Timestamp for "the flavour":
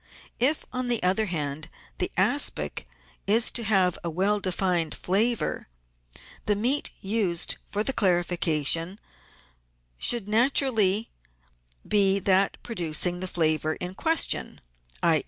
13.19-13.73